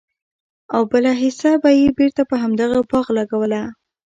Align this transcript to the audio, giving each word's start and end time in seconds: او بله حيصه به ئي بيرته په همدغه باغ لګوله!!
او 0.73 0.81
بله 0.91 1.11
حيصه 1.21 1.51
به 1.61 1.69
ئي 1.77 1.87
بيرته 1.97 2.21
په 2.29 2.35
همدغه 2.43 2.79
باغ 2.89 3.07
لګوله!! 3.17 3.61